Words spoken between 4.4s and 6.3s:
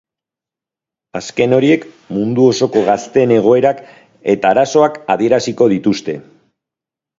arazoak adieraziko dituzte.